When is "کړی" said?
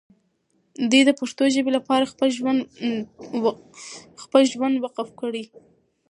5.21-5.43